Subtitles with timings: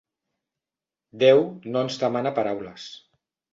[1.25, 1.43] Déu
[1.75, 2.91] no ens demana paraules.